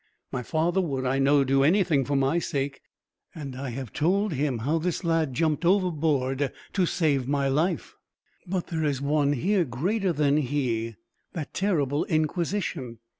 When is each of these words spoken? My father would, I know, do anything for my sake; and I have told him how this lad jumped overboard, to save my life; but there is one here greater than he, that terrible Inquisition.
My 0.31 0.41
father 0.41 0.81
would, 0.81 1.05
I 1.05 1.19
know, 1.19 1.43
do 1.43 1.61
anything 1.61 2.05
for 2.05 2.15
my 2.15 2.39
sake; 2.39 2.81
and 3.35 3.55
I 3.55 3.69
have 3.69 3.93
told 3.93 4.33
him 4.33 4.57
how 4.57 4.79
this 4.79 5.03
lad 5.03 5.35
jumped 5.35 5.63
overboard, 5.63 6.51
to 6.73 6.85
save 6.87 7.27
my 7.27 7.47
life; 7.47 7.93
but 8.47 8.65
there 8.69 8.83
is 8.83 8.99
one 8.99 9.33
here 9.33 9.63
greater 9.63 10.11
than 10.11 10.37
he, 10.37 10.95
that 11.33 11.53
terrible 11.53 12.05
Inquisition. 12.05 12.97